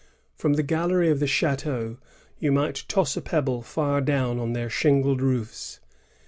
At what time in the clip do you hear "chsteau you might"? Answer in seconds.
1.27-2.85